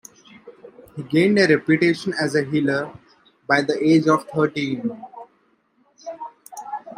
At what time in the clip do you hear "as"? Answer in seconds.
2.19-2.33